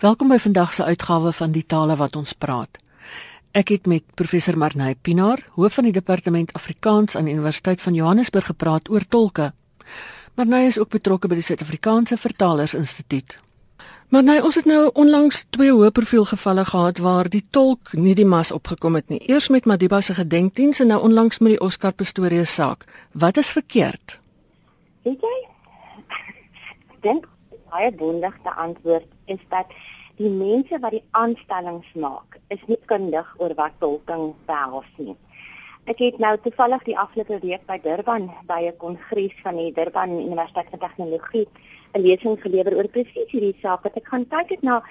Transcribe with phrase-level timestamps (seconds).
[0.00, 2.78] Welkom by vandag se uitgawe van die tale wat ons praat.
[3.52, 7.98] Ek het met professor Marnay Pinaar, hoof van die departement Afrikaans aan die Universiteit van
[7.98, 9.50] Johannesburg gepraat oor tolke.
[10.40, 13.36] Marnay is ook betrokke by die Suid-Afrikaanse Vertalers Instituut.
[14.08, 18.24] Marnay, ons het nou onlangs twee hoë profiel gevalle gehad waar die tolk nie die
[18.24, 19.20] mas opgekom het nie.
[19.28, 22.88] Eers met Madiba se gedenkdiens en nou onlangs met die Oscar Pistorius saak.
[23.12, 24.16] Wat is verkeerd?
[25.04, 25.36] Weet jy?
[26.96, 27.28] Ek dink
[27.70, 29.72] baie bondig te antwoord is dat
[30.20, 35.16] die mense wat die aanstellings maak, is nie kundig oor wat tolking behels nie.
[35.88, 40.10] Ek het nou toevallig die afgelope week by Durban by 'n kongres van die Durban
[40.10, 41.48] Universiteit van Tegnologie
[41.94, 44.82] 'n lesing gelewer oor presies hierdie saak ek gaan kyk het na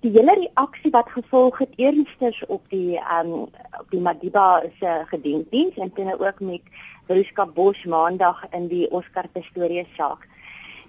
[0.00, 3.48] die hele reaksie wat gevolg het eerstens op die ehm um,
[3.80, 6.62] op die Madiba se gedenkdiens en dan ook met
[7.08, 10.28] Ruska Bosch maandag in die Oscar Pistorius saak.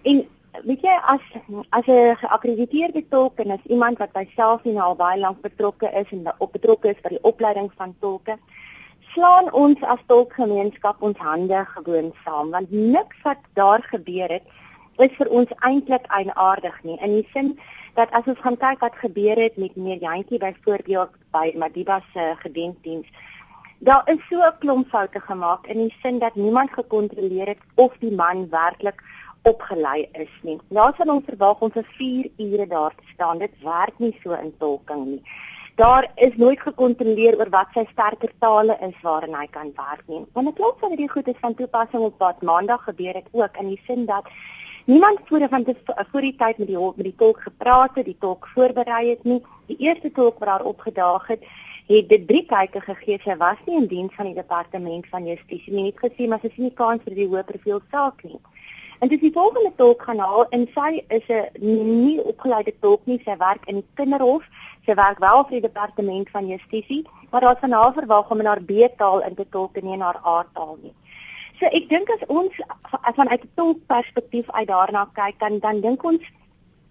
[0.02, 1.26] En weet jy as
[1.70, 6.12] as 'n geakkrediteerde tolk en as iemand wat myself nie al baie lank betrokke is
[6.12, 8.38] en op betrokke is by die opleiding van tolke
[9.14, 14.44] slaan ons as tolkgemeenskap ons hande gewoon saam want niks wat daar gebeur het
[14.98, 17.60] is vir ons eintlik eienaardig nie in die sin
[17.96, 22.36] dat as ons gaan kyk wat gebeur het met meneer Jantjie byvoorbeeld by Madiba se
[22.40, 23.08] gedenkdiens
[23.80, 27.94] daar is so 'n klomp foute gemaak in die sin dat niemand gekontroleer het of
[28.00, 29.04] die man werklik
[29.48, 30.58] opgelei is nie.
[30.70, 33.40] Nou sal ons verwag om vir 4 ure daar te staan.
[33.40, 35.22] Dit werk nie so in tolking nie.
[35.80, 40.26] Daar is nooit gekontroleer oor wat sy sterker tale is waarin hy kan werk nie.
[40.36, 43.62] Want ek glo dat dit goed is van toepassing op wat maandag gebeur het ook
[43.62, 44.28] in die sin dat
[44.86, 45.76] niemand voor van die
[46.12, 49.42] voor die tyd met die met die tolk gepraat het, die tolk voorberei het nie.
[49.72, 51.48] Die eerste tolk wat daar opgedaag het,
[51.88, 53.20] het dit drie kykke gegee.
[53.24, 55.84] Sy was nie in diens van die departement van justisie nie.
[55.84, 58.42] Net gesê maar sy sien nie kans vir die hoë profiel saak nie.
[59.00, 63.22] En dis die volgende tolk gaan haal en sy is 'n nie opgeleide tolk nie,
[63.26, 64.44] sy werk in die kinderhof.
[64.86, 68.40] Sy werk wel vir die departement van justisie, maar daar is van haar verwag om
[68.40, 70.94] in haar B-taal in te tolk en nie in haar A-taal nie.
[71.60, 72.60] So ek dink as ons
[73.16, 76.24] vanuit 'n tolkperspektief uit daarna kyk, dan dan dink ons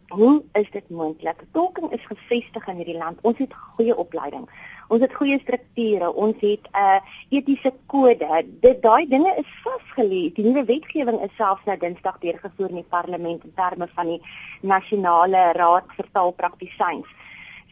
[0.09, 1.45] hoe is dit moontlik?
[1.53, 3.19] Tolking is gevestig in hierdie land.
[3.23, 4.49] Ons het goeie opleiding.
[4.89, 8.45] Ons het goeie strukture, ons het 'n uh, etiese kode.
[8.61, 10.33] Dit daai dinge is vasgelê.
[10.33, 14.21] Die nuwe wetgewing is selfs nou Dinsdag deurgevoer in die parlement in terme van die
[14.61, 17.09] nasionale raad vir taalpraktisyns.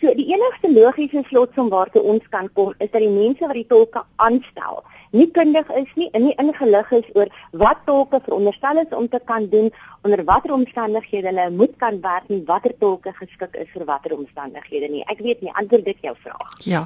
[0.01, 3.69] So die enigste logiese slotsom waartoe ons kan kom is dat die mense wat die
[3.69, 4.83] tolke aanstel,
[5.17, 7.31] nie kundig is nie nie ingelig is oor
[7.63, 9.71] wat tolke veronderstel is om te kan doen
[10.05, 14.91] onder watter omstandighede hulle moet kan werk en watter tolke geskik is vir watter omstandighede
[14.93, 15.03] nie.
[15.09, 16.53] Ek weet nie antwoord dit jou vraag.
[16.69, 16.85] Ja.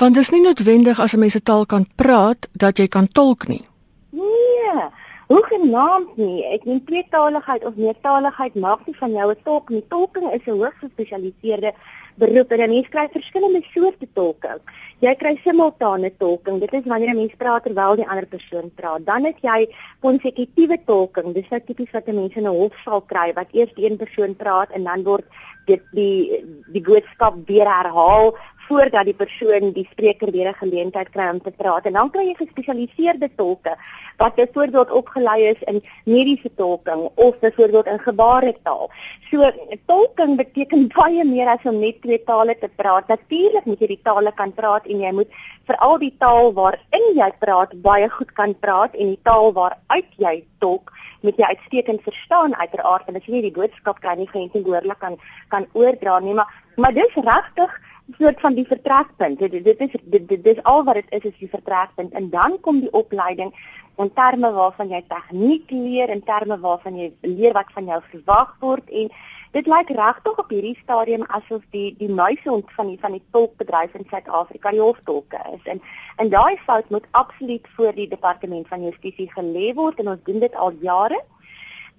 [0.00, 3.08] Want dit is nie noodwendig as 'n mens 'n taal kan praat dat jy kan
[3.08, 3.66] tolk nie.
[4.10, 4.88] Nee.
[5.30, 6.44] Hoe genaamd nie.
[6.44, 9.84] Ek meen tweetaligheid of meertaligheid maak nie van jou 'n tolk nie.
[9.88, 11.72] Tolking is 'n hoogs gespesialiseerde
[12.20, 14.60] beroep en 'n mens kry verskillende soorte tolking.
[15.00, 16.60] Jy kry simultane tolking.
[16.60, 19.06] Dit is wanneer 'n mens praat terwyl die ander persoon praat.
[19.06, 19.68] Dan het jy
[20.00, 21.34] konsekutiewe tolking.
[21.34, 24.70] Dis nou tipies wat mense in 'n hof sal kry wat eers een persoon praat
[24.70, 25.24] en dan word
[25.66, 28.36] dit die die boodskap weer herhaal
[28.70, 32.24] voordat die persoon die spreker weer 'n geleentheid kry om te praat en dan kry
[32.26, 33.74] jy gespesialiseerde tolke
[34.22, 38.90] wat byvoorbeeld opgelei is in mediese tolking of byvoorbeeld in gebaretaal.
[39.30, 39.50] So
[39.86, 43.08] tolking beteken baie meer as om net twee tale te praat.
[43.08, 45.30] Natuurlik moet jy die tale kan praat en jy moet
[45.66, 50.44] veral die taal waarin jy praat baie goed kan praat en die taal waaruit jy
[50.58, 54.42] tolk moet jy uitstekend verstaan uiteraard en as jy nie die boodskap kry nie, gaan
[54.42, 55.16] jy nie behoorlik kan
[55.48, 57.80] kan oordra nie, maar maar dis regtig
[58.18, 59.38] soort van die vertrekpunt.
[59.38, 62.58] Dit dit is dit, dit dis al wat dit is is die vertrekpunt en dan
[62.60, 63.52] kom die opleiding
[64.00, 68.54] in terme waarvan jy tegniek leer, in terme waarvan jy leer wat van jou verwag
[68.60, 69.10] word en
[69.52, 73.96] dit lyk regtig op hierdie stadium asof die die muisehond van die van die tolkbedryf
[73.98, 75.66] in Suid-Afrika die hoftolke is.
[75.74, 75.82] En
[76.22, 80.40] en daai fout moet absoluut voor die departement van justisie gelê word en ons doen
[80.46, 81.20] dit al jare.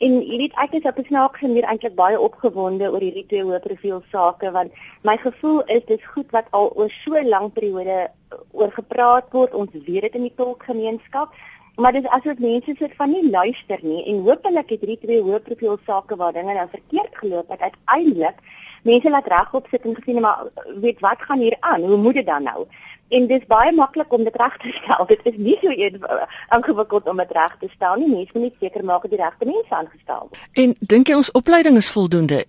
[0.02, 3.44] En jy weet ek is op 'n snaakse manier eintlik baie opgewonde oor hierdie twee
[3.46, 4.72] hoë profiel sake want
[5.10, 8.10] my gevoel is dis goed wat al oor so lank periode
[8.52, 9.54] oor gepraat word.
[9.54, 11.30] Ons weet dit in die tolkgemeenskap,
[11.82, 15.40] maar dis asof mense sit van nie luister nie en hopelik het hierdie twee hoë
[15.48, 18.44] profiel sake waar dinge nou verkeerd geloop het uiteindelik
[18.90, 20.48] mense laat regop sit en gesien maar
[20.82, 21.82] weet wat gaan hier aan?
[21.82, 22.66] Hoe moet dit dan nou?
[23.10, 25.06] En dis baie maklik om dit reg te stel.
[25.06, 25.70] Dit is nie so
[26.58, 28.10] ingewikkeld om dit reg te stel nie.
[28.10, 30.42] Mense moet net seker maak dat die regte mense aangestel word.
[30.54, 32.44] En dink jy ons opleiding is voldoende?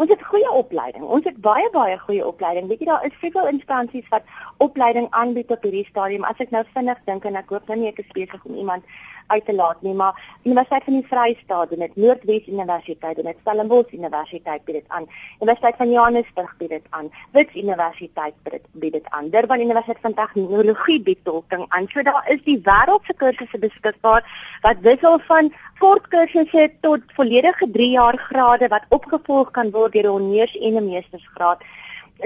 [0.00, 1.02] Ons het goeie opleiding.
[1.04, 2.68] Ons het baie baie goeie opleiding.
[2.70, 4.30] Weet jy daar is soveel instansies wat
[4.64, 6.24] opleiding aanbied op hierdie stadium.
[6.24, 8.96] As ek nou vinnig dink en ek hoop nou nie ek is besig om iemand
[9.26, 13.36] uit te laat nie, maar Universiteit van die Vrystaat doen dit, Noordwes Universiteit doen dit,
[13.40, 15.08] Stellenbosch Universiteit bied dit aan,
[15.40, 18.34] Universiteit van Johannesburg bied dit aan, Wits Universiteit
[18.72, 21.88] bied dit aan, Durban Universiteit van Tegnologie bied tolking aan.
[21.88, 24.24] So daar is die wêreldse kursusse beskikbaar
[24.62, 30.04] wat wissel van kort kursusse tot volledige 3 jaar grade wat opgevolg kan word deur
[30.04, 31.62] 'n honeurs en 'n meestersgraad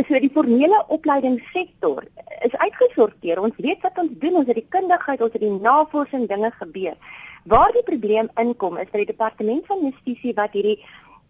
[0.03, 2.05] so die formele opleidingssektor
[2.47, 3.41] is uitgesorteer.
[3.41, 6.99] Ons weet wat ons doen, ons het die kundigheid, ons het die navorsing dinge gebeur.
[7.45, 10.79] Waar die probleem inkom is dat die departement van justisie wat hierdie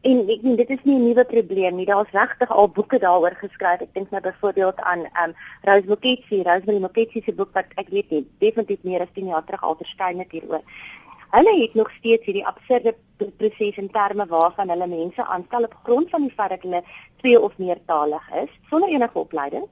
[0.04, 1.86] en ek dink dit is nie 'n nuwe probleem nie.
[1.86, 3.80] Daar's regtig al boeke daaroor geskryf.
[3.80, 5.32] Ek dink nou byvoorbeeld aan um
[5.62, 9.44] Rose Moketsi, Rose Moketsi se boek wat ek weet nie, definitief meer as 10 jaar
[9.44, 10.62] terug al verskyn het hieroor.
[11.34, 12.94] Hulle het nog steeds hierdie absurde
[13.36, 16.82] proses in terme waarvan hulle mense aanstel op grond van die feit dat hulle
[17.22, 19.66] twee of meer talig is sonder enige opleiding.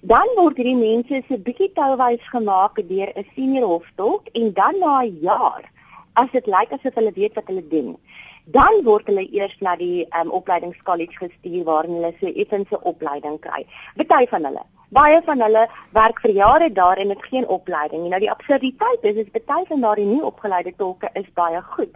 [0.00, 4.94] Dan word hierdie mense se bietjie touwys gemaak deur 'n senior hoftolk en dan na
[5.02, 5.68] 'n jaar
[6.14, 7.96] as dit lyk asof hulle weet wat hulle doen.
[8.44, 13.66] Dan word hulle eers na die um, opleidingskollege gestuur waar hulle so effense opleiding kry.
[13.96, 15.66] Party van hulle baie van hulle
[15.96, 18.12] werk vir jare daar en het geen opleiding nie.
[18.12, 21.92] Nou die absurditeit is is baie van daardie nie opgeleide tolke is baie goed.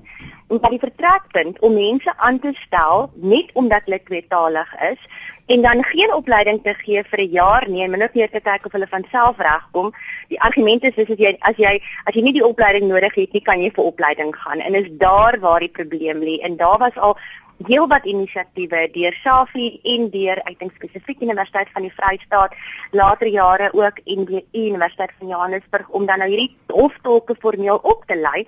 [0.49, 5.09] En dat die vertrekpunt om mense aan te stel net omdat hulle tweetalig is
[5.47, 8.41] en dan geen opleiding te gee vir 'n jaar nie en min of meer te
[8.41, 9.93] kyk of hulle van self regkom.
[10.29, 13.33] Die argument is is as jy as jy as jy nie die opleiding nodig het
[13.33, 14.61] nie, kan jy vir opleiding gaan.
[14.61, 16.39] En is daar waar die probleem lê.
[16.43, 17.17] En daar was al
[17.65, 22.55] heelwat inisiatiewe deur Safi en deur ek dink spesifiek Universiteit van die Vrystaat
[22.93, 28.17] later jare ook NWU Universiteit van Johannesburg om dan nou hierdie hoftolke formeel op te
[28.17, 28.45] lei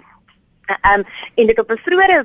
[0.94, 1.04] um,
[1.34, 2.24] en dit op 'n vroeëre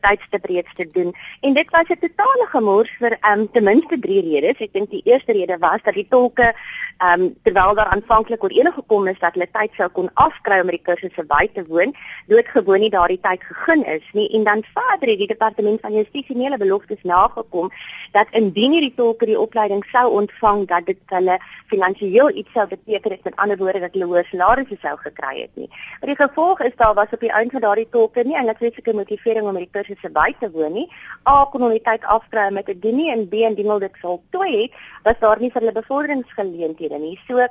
[0.00, 1.14] tydstip reeds te doen.
[1.40, 4.58] En dit was 'n totale gemors vir um, ten minste drie redes.
[4.58, 6.54] Ek dink die eerste rede was dat die tolke
[6.98, 10.70] um, terwyl daar aanvanklik oor enige gekom is dat hulle tyd sou kon afkry om
[10.72, 11.94] die kursusse by te woon
[12.30, 14.28] doodgewoon nie daardie tyd gegee is nie.
[14.38, 17.70] En dan verder het die departement van justisie hele beloftes nagekom
[18.12, 21.38] dat indien hierdie tolke die opleiding sou ontvang dat dit hulle
[21.72, 25.68] finansiëel iets sou beteken met ander woorde dat hulle hoër salarisse sou gekry het nie.
[26.00, 28.94] Maar die gevolg is daar was op die einde van daardie tolke nie eintlik fisieke
[28.96, 30.86] motivering om hierdie kursusse by te woon nie.
[31.28, 34.00] A kon hulle tyd afkry met 'n dienie en B indien hulle dit
[34.30, 34.72] toe het,
[35.04, 37.18] was daar nie vir hulle bevorderingsgeleenthede nie.
[37.28, 37.46] So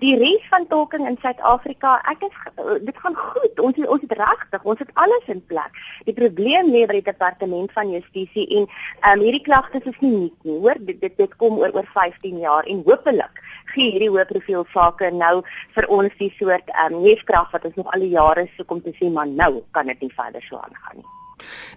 [0.00, 3.60] die res van tolking in Suid-Afrika, ek is dit gaan goed.
[3.60, 5.72] Ons ons het regtig, ons het alles in plek.
[6.04, 8.68] Die probleem lê by die departement van justisie en
[9.12, 10.58] um, hierdie klagtes is nie nuut nie.
[10.58, 14.64] Hoor, dit dit, dit kom oor oor 15 jaar en hopelik gee hierdie hoë profiel
[14.72, 15.42] sake nou
[15.76, 18.82] vir ons die soort ehm um, hefkrag wat ons nog al die jare soek om
[18.82, 21.08] te sê maar nou kan dit nie verder so aangaan nie.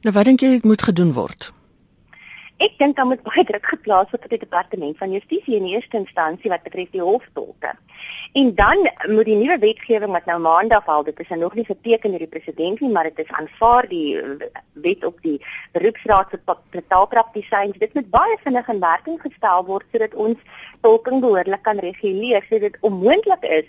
[0.05, 1.51] Nou wat dink jy moet gedoen word?
[2.59, 5.99] Ek dink dan moet baie druk geplaas word op die departement van justisie in eerste
[6.01, 7.71] instansie wat betref die hoftolke.
[8.33, 12.11] En dan moet die nuwe wetgewing wat nou maandag al dit is nog nie geteken
[12.11, 14.19] deur die president nie, maar dit is aanvaar die
[14.73, 15.37] wet op die
[15.71, 17.77] beroepsraad se taalpraktisyns.
[17.77, 20.37] Dit moet baie vinnig in werking gestel word sodat ons
[20.81, 23.65] tolking behoorlik kan reguleer sodat dit onmoontlik is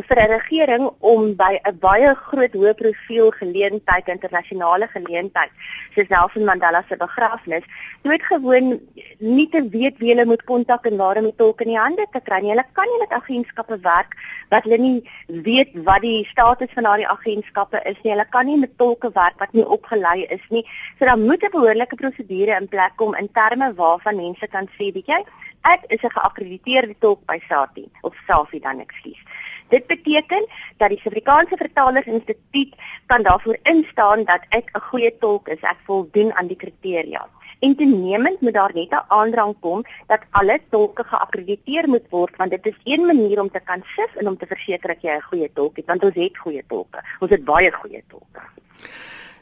[0.00, 5.50] vir 'n regering om by 'n baie groot hoë profiel geleentheid, internasionale geleentheid,
[5.94, 7.64] soos Nelson Mandela se begrafnis,
[8.02, 8.80] nooit gewoon
[9.18, 12.06] nie te weet wie hulle moet kontak en waar om die tolke in die hande
[12.12, 12.50] te kry nie.
[12.50, 14.16] Hulle kan nie met agentskappe werk
[14.50, 18.12] wat hulle nie weet wat die status van daardie agentskappe is nie.
[18.12, 20.64] Hulle kan nie met tolke werk wat nie opgelei is nie.
[20.98, 24.92] So dan moet 'n behoorlike prosedure in plek kom in terme waarvan mense kan sê,
[24.92, 25.24] weet jy,
[25.64, 29.20] ek is 'n geakkrediteerde tolk by SATI of SAFI dan ekskuus.
[29.68, 32.74] Dit beteken dat die Suid-Afrikaanse Vertalersinstituut
[33.06, 37.26] kan daarvoor instaan dat ek 'n goeie tolk is, ek voldoen aan die kriteria.
[37.62, 42.50] En toenemend moet daar net 'n aandrang kom dat alle tolke geakkrediteer moet word want
[42.50, 45.28] dit is een manier om te kan sif en om te verseker dat jy 'n
[45.30, 46.98] goeie tolk het want ons het goeie tolke.
[47.20, 48.42] Ons het baie goeie tolke.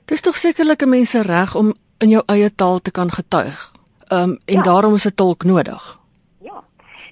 [0.05, 3.73] Dis tog sekerlik 'n mens se reg om in jou eie taal te kan getuig.
[4.07, 4.63] Ehm um, en ja.
[4.63, 6.00] daarom is 'n tolk nodig.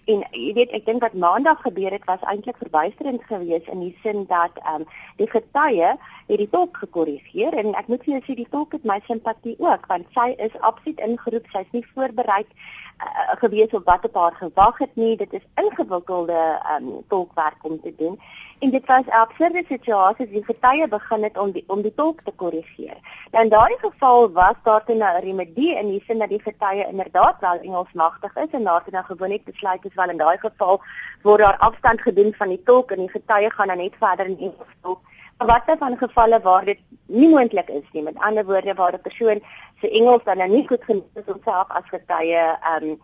[0.09, 3.97] En jy weet, ek dink wat maandag gebeur het was eintlik verbuisterend geweest in die
[4.03, 4.87] sin dat ehm um,
[5.21, 5.91] die getuie
[6.29, 9.57] het die tolk gekorrigeer en ek moet vir jou sê die tolk het my simpatie
[9.61, 14.37] ook want sy is absoluut ingeroep, sy's nie voorberei uh, gewees op wat op haar
[14.41, 15.17] gewag het nie.
[15.17, 18.17] Dit is ingewikkelde ehm um, tolkwerk om te doen.
[18.59, 21.95] En dit was 'n absurde situasie as die getuie begin het om die om die
[21.95, 22.99] tolk te korrigeer.
[23.31, 26.43] Nou in daardie geval was daar toe 'n nou remedie in die sin dat die
[26.43, 30.14] getuie inderdaad wel Engels magtig is en daar het nou gewoon net besluit is wel
[30.14, 30.81] in daai geval
[31.26, 34.38] word daar afstand gedoen van die tolk en die getuie gaan dan net verder in
[34.38, 35.02] Engels tolk
[35.38, 38.02] Wat van gevalle waar dit nie moontlik is nie.
[38.02, 39.40] Met ander woorde waar 'n persoon
[39.81, 42.43] se Engels dan nou nie goed genoeg is om self as getuie
[42.75, 43.00] um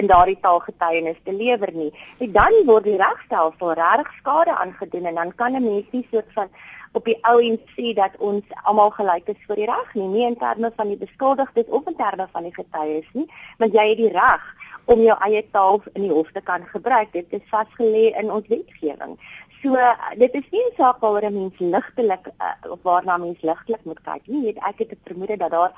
[0.00, 1.90] in daardie taal getuienis te lewer nie.
[2.18, 6.32] En dan word die regstelsel regtig skade aangedoen en dan kan 'n mens nie soort
[6.32, 6.48] van
[6.92, 10.26] op die ou en sê dat ons almal gelyk is vir die reg nie, nie
[10.26, 14.00] in terme van die beskuldigdes of in terme van die getuies nie, want jy het
[14.02, 14.42] die reg
[14.84, 17.12] om jou eie taal in die hof te kan gebruik.
[17.12, 19.16] Dit is vasgelê in ons wetgewing.
[19.62, 19.78] So
[20.18, 24.02] dit is nie 'n saak waaroor 'n mens ligtelik uh, of waarna mens ligtelik moet
[24.02, 24.42] kyk nie.
[24.42, 25.72] Weet, ek het die vermoede dat daar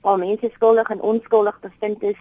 [0.00, 2.20] al mense skuldig en onskuldig bevind is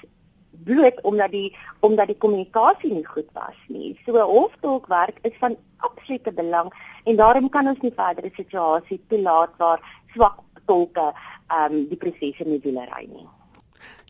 [0.64, 3.94] bloot omdat die omdat die kommunikasie nie goed was nie.
[4.06, 6.72] So hoftolkwerk is van absolute belang
[7.04, 9.84] en daarom kan ons nie verdere situasie toelaat waar
[10.14, 13.28] swak tolke ehm um, die prosesse nie wielery nie.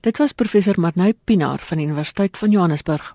[0.02, 3.14] Dit was professor Marnay Pinaar van die Universiteit van Johannesburg.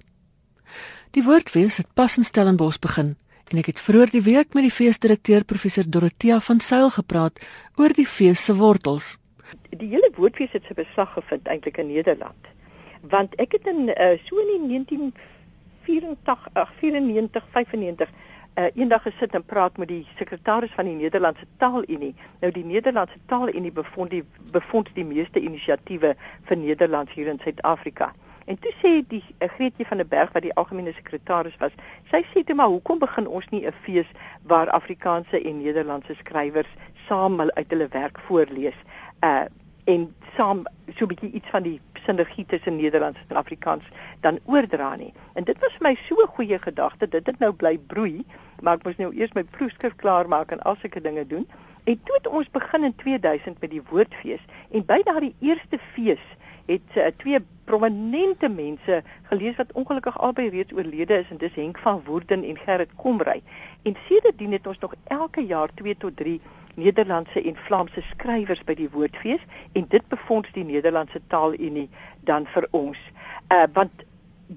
[1.11, 3.17] Die woordfees het pas in Stellenbosch begin
[3.51, 7.41] en ek het vroeër die week met die feesdirekteur professor Dorothea van Sail gepraat
[7.81, 9.17] oor die fees se wortels.
[9.75, 12.51] Die hele woordfees het sy besag gevind eintlik in Nederland.
[13.01, 18.09] Want ek het in uh, so in 1984 ag 94 95
[18.55, 22.15] uh, eendag gesit en praat met die sekretaris van die Nederlandse Taalunie.
[22.41, 26.15] Nou die Nederlandse Taalunie bevond die bevond die meeste inisiatiewe
[26.49, 28.13] vir Nederlands hier in Suid-Afrika.
[28.45, 31.73] En toe sê die uh, Greetjie van der Berg wat die algemene sekretaris was,
[32.11, 34.09] sy sê toe maar hoekom begin ons nie 'n fees
[34.43, 36.73] waar Afrikaanse en Nederlandse skrywers
[37.09, 38.77] saam uit hulle werk voorlees
[39.25, 39.47] uh
[39.85, 40.65] en saam
[40.97, 43.85] so 'n bietjie iets van die sinergie tussen Nederlands en Afrikaans
[44.21, 45.13] dan oordra nie.
[45.35, 47.09] En dit was vir my so 'n goeie gedagte.
[47.09, 48.25] Dit het nou bly broei,
[48.61, 51.47] maar ek moes nou eers my proefskrif klaar maak en al sulke dinge doen.
[51.85, 54.41] En toe het ons begin in 2000 met die woordfees
[54.71, 56.23] en by daardie eerste fees
[56.67, 61.79] het uh, twee prominente mense gelees wat ongelukkig albei reeds oorlede is en dis Henk
[61.79, 63.43] van Woerden en Gerrit Komrey.
[63.83, 66.41] En sedertdien het ons nog elke jaar 2 tot 3
[66.81, 69.43] Nederlandse en Vlaamse skrywers by die woordfees
[69.79, 71.89] en dit befonds die Nederlandse Taalunie
[72.29, 73.01] dan vir ons.
[73.53, 74.05] Uh want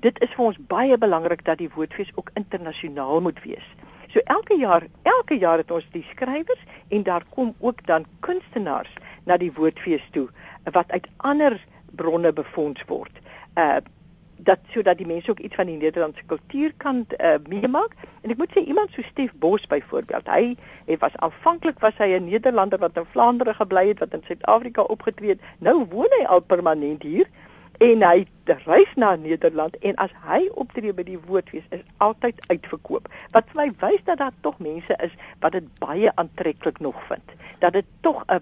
[0.04, 3.66] dit is vir ons baie belangrik dat die woordfees ook internasionaal moet wees.
[4.14, 8.94] So elke jaar, elke jaar het ons die skrywers en daar kom ook dan kunstenaars
[9.26, 10.28] na die woordfees toe
[10.72, 11.58] wat uit ander
[11.98, 13.22] bronne befonds word.
[13.58, 13.82] Uh
[14.44, 17.96] dat sodat die mense ook iets van die Nederlandse kultuur kan uh, meemaak.
[18.22, 20.56] En ek moet sê iemand so Stef Bos byvoorbeeld, hy
[20.88, 24.82] hy was aanvanklik was hy 'n Nederlander wat in Vlaandere gebly het, wat in Suid-Afrika
[24.82, 25.42] opgetree het.
[25.60, 27.28] Nou woon hy al permanent hier
[27.80, 28.26] en hy
[28.66, 33.08] reis na Nederland en as hy optree by die woordfees is altyd uitverkoop.
[33.32, 37.36] Wat vir my wys dat daar tog mense is wat dit baie aantreklik nog vind.
[37.60, 38.42] Dat dit tog 'n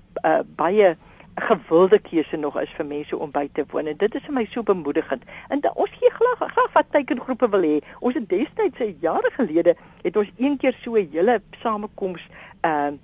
[0.55, 0.97] baie 'n
[1.35, 4.45] gewilde keuse nog is vir mense om by te woon en dit is vir my
[4.51, 5.23] so bemoedigend.
[5.49, 7.77] En da, ons gee graag graag wat teikengroepe wil hê.
[7.99, 12.27] Ons het destyds se jare gelede het ons een keer so 'n hele samekoms
[12.61, 12.99] ehm uh,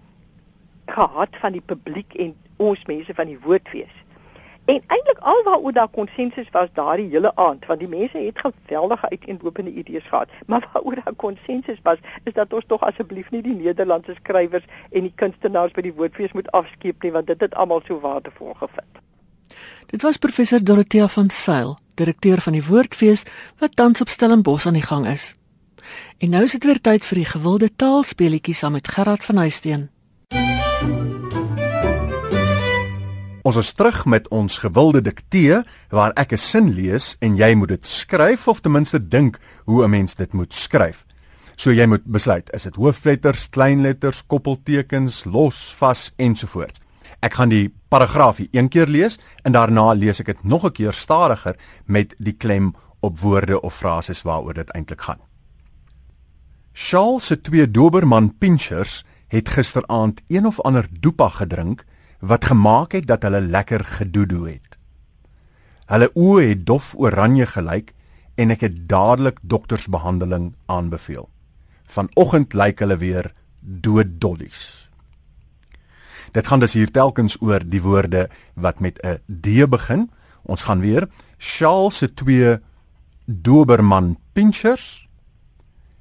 [0.87, 3.95] gehad van die publiek en ons mense van die woordfees.
[4.67, 9.71] En eintlik alwaaroor daar konsensus was daardie hele aand, want die mense het geweldige uiteenlopende
[9.71, 14.17] idees gehad, maar waaroor daar konsensus was, is dat ons tog asseblief nie die Nederlandse
[14.19, 17.99] skrywers en die kunstenaars by die woordfees moet afskeep nie, want dit het almal so
[18.03, 19.03] waardevol gevind.
[19.87, 23.23] Dit was professor Dorothea van Sail, direkteur van die Woordfees
[23.63, 25.31] wat tans op Stellenbosch aan die gang is.
[26.17, 29.87] En nou is dit weer tyd vir die gewilde taalspeletjie saam met Gerard van Huisteen.
[33.47, 35.61] Ons is terug met ons gewilde diktee
[35.95, 39.83] waar ek 'n sin lees en jy moet dit skryf of ten minste dink hoe
[39.83, 41.05] 'n mens dit moet skryf.
[41.55, 46.79] So jy moet besluit, is dit hoofletters, kleinletters, koppeltekens, los, vas ensovoorts.
[47.21, 50.93] Ek gaan die paragraafie een keer lees en daarna lees ek dit nog 'n keer
[50.93, 55.19] stadiger met die klem op woorde of frases waaroor dit eintlik gaan.
[56.73, 61.85] Charles se twee doberman pinchers het gisteraand een of ander dopa gedrink
[62.19, 64.77] wat gemaak het dat hulle lekker gedoedoe het.
[65.87, 67.93] Hulle oë het dof oranje gelyk
[68.35, 71.29] en ek het dadelik doktersbehandeling aanbeveel.
[71.87, 73.31] Vanoggend lyk hulle weer
[73.61, 74.89] dood dollies.
[76.31, 80.09] Dit gaan dus hier telkens oor die woorde wat met 'n D begin.
[80.43, 81.07] Ons gaan weer
[81.37, 82.59] Charles se twee
[83.25, 85.07] Doberman pinchers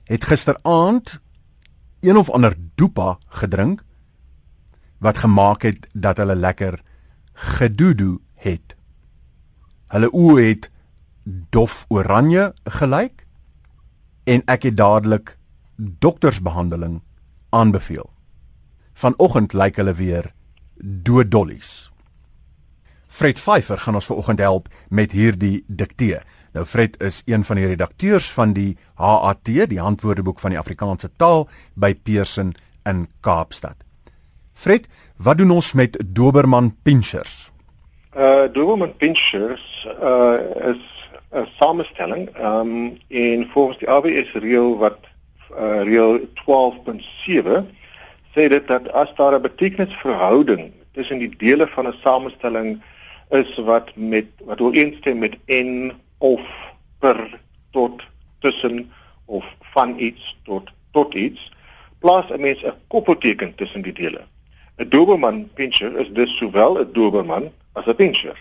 [0.05, 1.21] het gisteraand
[2.01, 3.83] een of ander dopa gedrink
[4.99, 6.81] wat gemaak het dat hulle lekker
[7.33, 8.77] gedoedoe het.
[9.93, 10.71] Hulle oë het
[11.51, 13.27] dof oranje gelyk
[14.25, 15.37] en ek het dadelik
[15.77, 17.01] doktersbehandeling
[17.51, 18.09] aanbeveel.
[18.97, 20.33] Vanoggend lyk hulle weer
[20.81, 21.91] dooddollies.
[23.07, 26.21] Fred Pfeifer gaan ons vanoggend help met hierdie diktee.
[26.53, 31.11] Nou Fred is een van die redakteurs van die HAT, die Handwoordeboek van die Afrikaanse
[31.17, 33.86] taal by Pearson in Kaapstad.
[34.57, 34.87] Fred,
[35.17, 37.51] wat doen ons met Doberman pinchers?
[38.17, 40.41] Uh Doberman pinchers uh
[40.73, 40.85] is
[41.31, 44.99] 'n samestelling um, en volgens die ABS reël wat
[45.53, 47.69] uh reël 12.7
[48.33, 52.81] sê dit dat as daar 'n betekenisverhouding tussen die dele van 'n samestelling
[53.29, 56.41] is wat met wat ooreenstem met en of
[56.99, 58.03] per tot
[58.39, 58.91] tussen
[59.25, 61.53] of van iets tot tot iets
[61.99, 64.25] plaas 'n mens 'n koppelteken tussen die dele.
[64.79, 68.37] 'n Doberman pinscher is dus sowel 'n Doberman as 'n pinscher.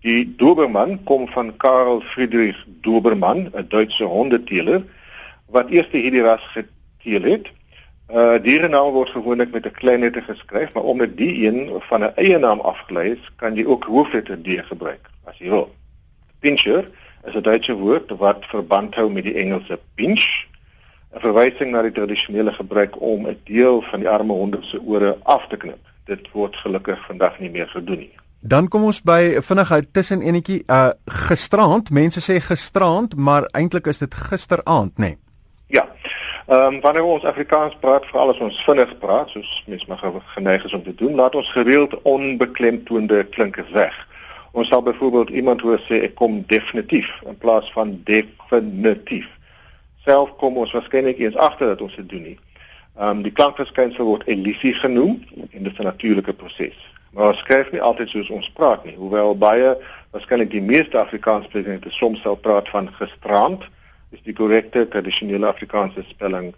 [0.00, 4.82] Die Doberman kom van Karl Friedrich Doberman, 'n Duitse hondeteeler
[5.46, 7.46] wat eers hierdie ras geteel het.
[8.10, 12.02] Uh die naam word gewoonlik met 'n klein letter geskryf, maar omdat die een van
[12.02, 15.74] 'n eie naam afgelei is, kan jy ook hoofletter D gebruik as jy wil.
[16.40, 16.84] Pinscher
[17.24, 20.46] is 'n Duitse woord wat verband hou met die Engelse pinch,
[21.14, 25.16] 'n verwysing na die tradisionele gebruik om 'n deel van die arme honde se ore
[25.22, 25.82] af te knip.
[26.04, 28.14] Dit word gelukkig vandag nie meer gedoen nie.
[28.40, 33.98] Dan kom ons by vinnigheid tussen enetjie uh gisterand, mense sê gisterand, maar eintlik is
[33.98, 35.04] dit gisteraand, nê?
[35.04, 35.16] Nee.
[35.66, 35.88] Ja.
[36.46, 40.64] Ehm um, wanneer ons Afrikaans praat, veral as ons vinnig praat, soos mense maar geneig
[40.64, 44.08] is om te doen, laat ons gereeld onbeklemtoonde klinke weg.
[44.52, 49.26] Ons sal byvoorbeeld iemand hoor sê ek kom definitief in plaas van definitief.
[50.04, 52.38] Self kom ons waarskynlik eens agter dat ons dit doen nie.
[52.98, 56.76] Ehm um, die klankverskynsel word elisie genoem en dit is 'n natuurlike proses.
[57.10, 59.76] Maar ons skryf nie altyd soos ons praat nie, hoewel baie
[60.10, 63.62] waarskynlik die meeste Afrikaanssprekende soms sal praat van gisterand
[64.10, 66.54] is die korrekte tradisionele Afrikaanse spelling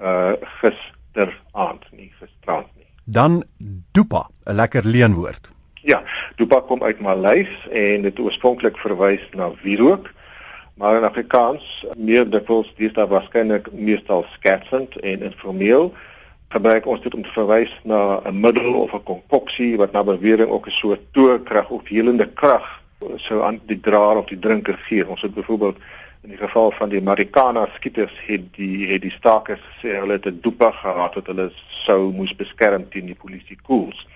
[0.00, 2.86] uh gisteraand nie gisterand nie.
[3.04, 3.44] Dan
[3.92, 5.50] dupa, 'n lekker leenwoord.
[5.82, 6.02] Ja,
[6.36, 10.12] dupa kom uit Maleis en dit oorspronklik verwys na wierook.
[10.74, 15.92] Maar in Afrikaans meer dikwels dis daar waarskynlik meestal skatsend en informeel
[16.54, 20.50] gebruik ons dit om te verwys na 'n middel of 'n konkoksie wat na bewering
[20.50, 22.82] ook 'n soort toekrag of helende krag
[23.16, 25.08] sou aan die draer of die drinker gee.
[25.08, 25.76] Ons het byvoorbeeld
[26.22, 30.26] in die geval van die Marikana skieters het die het die stakers gesê hulle het
[30.26, 34.06] 'n doepa gehad wat hulle sou moes beskerm teen die polisie koels.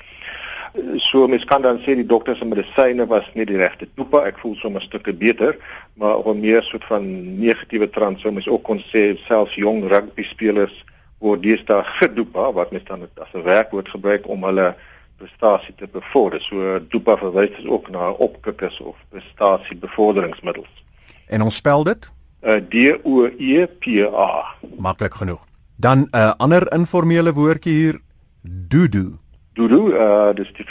[0.97, 4.25] So mens kan dan sê die dokters en medisyne was nie die regte doepa.
[4.27, 5.57] Ek voel sommer 'n stukkie beter,
[5.95, 9.89] maar op 'n meer soort van negatiewe trant sou mens ook kon sê selfs jong
[9.89, 10.85] rugby spelers
[11.19, 14.75] word deesdae gedoepa wat mens dan as 'n werkwoord gebruik om hulle
[15.17, 16.41] prestasie te bevorder.
[16.43, 20.85] So doepa verwys dus ook na opkikkers of prestasiebevorderingsmiddels.
[21.27, 22.11] En ons spel dit?
[22.43, 24.55] Uh, D O E P A.
[24.77, 25.45] Maklik genoeg.
[25.77, 28.01] Dan 'n uh, ander informele woordjie hier,
[28.43, 29.19] doodoo.
[29.59, 30.67] Doodoo, uh dis die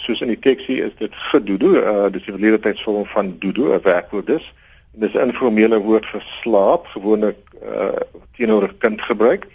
[0.00, 3.82] soos in die teksie is dit gedoodoo, uh dis die verlede tydsvorm van doodoo, 'n
[3.84, 4.46] werkwoord is.
[4.92, 8.00] Dis 'n informele woord vir slaap, gewoonlik uh
[8.36, 9.46] teenoor 'n kind gebruik.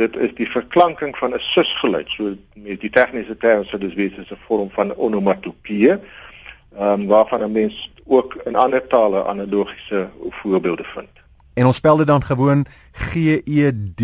[0.00, 2.08] Dit is die verklanking van 'n susgeluid.
[2.10, 7.44] So met die tegniese term sou dis wees 'n vorm van onomatopee ehm um, waarvan
[7.44, 11.12] 'n mens ook in ander tale analogiese voorbeelde vind.
[11.54, 14.00] En ons spel dit dan gewoon G E D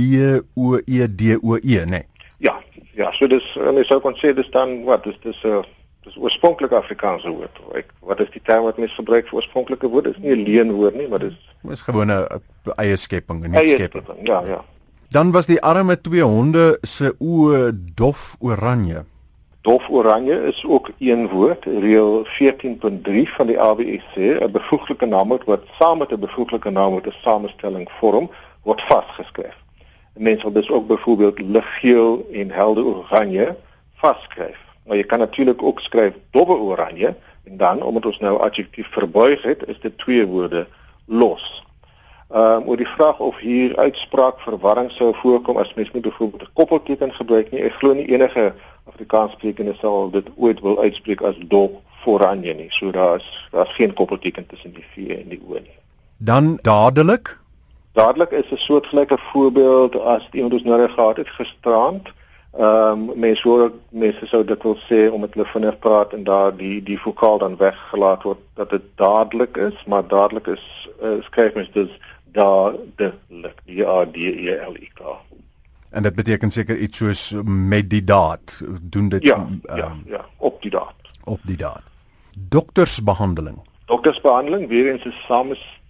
[0.55, 1.85] O E D O E, né?
[1.85, 2.07] Nee.
[2.39, 2.63] Ja,
[2.99, 5.67] ja, so dis en ek sou kon sê dis dan wat dis dis 'n uh,
[6.07, 7.61] dis oorspronklik Afrikaanse woord.
[7.79, 10.11] Ek wat is die term wat mens gebruik vir oorspronklike woord?
[10.11, 12.43] Dis nie 'n leenwoord nie, maar dis dis gewoon 'n
[12.77, 14.27] eie skepping, 'n nuwe skepping.
[14.27, 14.65] Ja, ja.
[15.11, 19.05] Dan was die arme twee honde se oë dof oranje.
[19.61, 25.63] Dof oranje is ook een woord, reël 14.3 van die sê 'n bevoeglike naamwoord wat
[25.79, 28.31] saam met 'n bevoeglike naamwoord 'n samestelling vorm,
[28.63, 29.57] word vasgeskryf.
[30.19, 33.57] Mense wil dus ook byvoorbeeld liggeel en helder oranje
[33.95, 34.59] vasskryf.
[34.87, 39.43] Maar jy kan natuurlik ook skryf dowwe oranje en dan omdat ons nou adjektief verbuig
[39.43, 40.67] het, is dit twee woorde
[41.05, 41.67] los.
[42.29, 46.43] Ehm um, oor die vraag of hier uitspraak verwarring sou voorkom as mens met byvoorbeeld
[46.43, 47.63] 'n koppelteken gebruik nie.
[47.63, 48.53] Ek glo nie enige
[48.85, 52.67] Afrikaanssprekende sal dit ooit wil uitspreek as dop vooranje nie.
[52.69, 55.79] So daar's daar's geen koppelteken tussen die V en die O nie.
[56.17, 57.39] Dan dadelik.
[57.99, 62.09] Dadelik is 'n soortgelyke voorbeeld as iemand ons nou gehad het gisterand.
[62.59, 66.25] Ehm um, mense hoor mense sou dit wil sê om met hulle vinnig praat en
[66.25, 71.23] daar die die vokaal dan weggelaat word dat dit dadelik is, maar dadelik is uh,
[71.23, 73.57] skryf mens dus dadelik.
[73.67, 75.01] D A D E L I K.
[75.91, 80.25] En dit beteken seker iets soos met die daad doen dit ja, um, ja, ja,
[80.37, 80.95] op die daad.
[81.25, 81.83] Op die daad.
[82.49, 83.59] Doktersbehandeling.
[83.85, 85.15] Doktersbehandeling weer eens 'n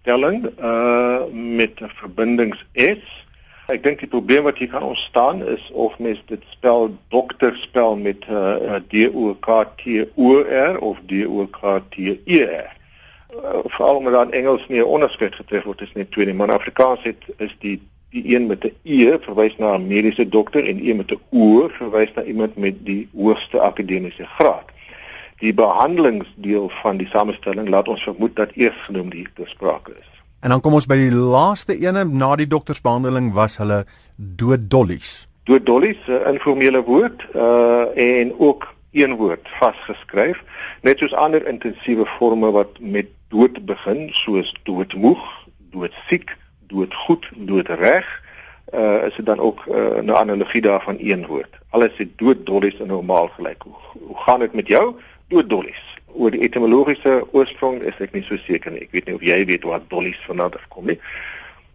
[0.08, 3.26] samestelling uh met 'n verbindings S.
[3.66, 7.96] Ek dink die probleem wat hier kan ontstaan is of mens dit spel dokter spel
[7.96, 12.42] met 'n uh, D O K T O R of D O K T E
[12.42, 12.76] R.
[13.28, 16.48] Uh, veral omdat dan Engels nie 'n onderskeid getref word tussen die twee nie, maar
[16.48, 20.64] in Afrikaans het is die Die een met 'n E verwys na 'n mediese dokter
[20.64, 24.64] en een met 'n O verwys na iemand met die hoogste akademiese graad.
[25.38, 30.08] Die behandelingsdeel van die samestelling laat ons vermoed dat eersgenoemde hier te sprake is.
[30.40, 33.84] En dan kom ons by die laaste ene na die doktersbehandeling was hulle
[34.16, 35.26] dooddollies.
[35.50, 40.42] Dooddollies 'n informele woord uh en ook een woord vasgeskryf,
[40.82, 45.22] net soos ander intensiewe forme wat met dood begin, soos doodmoeg,
[45.70, 48.06] doodsiek, doodgoed, doodreg.
[48.74, 51.58] Uh is dit dan ook uh, 'n analogie daarvan een woord.
[51.70, 53.62] Alles is dooddollies en normaal gelyk.
[53.62, 53.74] Hoe,
[54.06, 54.94] hoe gaan dit met jou?
[55.28, 55.82] Dooddollies
[56.18, 58.82] oor die etimologiese oorsprong is ek nie so seker nie.
[58.88, 60.98] Ek weet nie of jy weet wat dollies vandaan kom nie.